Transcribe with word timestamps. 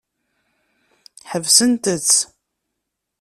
Ḥebsent-tt. 1.31 2.19